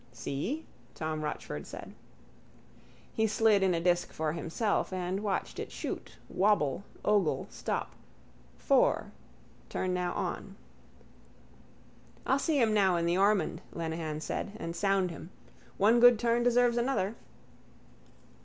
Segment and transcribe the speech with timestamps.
[0.13, 0.65] —See?
[0.95, 1.93] Tom Rochford said.
[3.13, 7.93] He slid in a disk for himself: and watched it shoot, wobble, ogle, stop:
[8.57, 9.11] four.
[9.69, 10.55] Turn Now On.
[12.25, 15.29] —I'll see him now in the Ormond, Lenehan said, and sound him.
[15.77, 17.13] One good turn deserves another.